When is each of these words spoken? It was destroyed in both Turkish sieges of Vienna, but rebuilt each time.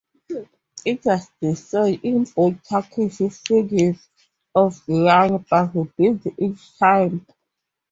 It 0.83 1.05
was 1.05 1.29
destroyed 1.39 1.99
in 2.01 2.23
both 2.23 2.55
Turkish 2.67 3.17
sieges 3.29 4.07
of 4.55 4.79
Vienna, 4.87 5.45
but 5.47 5.75
rebuilt 5.75 6.25
each 6.39 6.75
time. 6.79 7.23